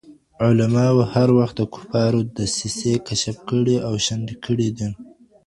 [0.45, 4.89] علماوو هر وخت د کفارو دسيسې کشف کړي او شنډي کړي دي.